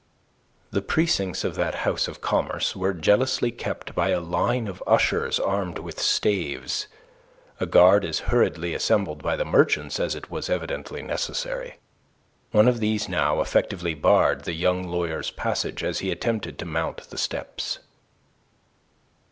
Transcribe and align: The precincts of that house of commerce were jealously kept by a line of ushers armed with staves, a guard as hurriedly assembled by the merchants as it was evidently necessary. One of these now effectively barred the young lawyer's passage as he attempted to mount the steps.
The 0.71 0.81
precincts 0.81 1.43
of 1.43 1.53
that 1.53 1.75
house 1.85 2.07
of 2.07 2.21
commerce 2.21 2.75
were 2.75 2.91
jealously 2.91 3.51
kept 3.51 3.93
by 3.93 4.09
a 4.09 4.19
line 4.19 4.67
of 4.67 4.81
ushers 4.87 5.39
armed 5.39 5.77
with 5.77 5.99
staves, 5.99 6.87
a 7.59 7.67
guard 7.67 8.03
as 8.03 8.21
hurriedly 8.21 8.73
assembled 8.73 9.21
by 9.21 9.35
the 9.35 9.45
merchants 9.45 9.99
as 9.99 10.15
it 10.15 10.31
was 10.31 10.49
evidently 10.49 11.03
necessary. 11.03 11.75
One 12.49 12.67
of 12.67 12.79
these 12.79 13.07
now 13.07 13.41
effectively 13.41 13.93
barred 13.93 14.45
the 14.45 14.53
young 14.53 14.87
lawyer's 14.87 15.29
passage 15.29 15.83
as 15.83 15.99
he 15.99 16.09
attempted 16.09 16.57
to 16.57 16.65
mount 16.65 17.11
the 17.11 17.17
steps. 17.19 17.77